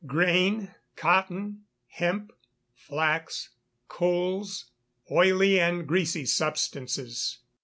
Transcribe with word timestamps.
Grain, 0.07 0.73
cotton, 0.95 1.65
hemp, 1.85 2.33
flax, 2.73 3.51
coals, 3.87 4.71
oily 5.11 5.59
and 5.59 5.85
greasy 5.87 6.25
substances. 6.25 7.37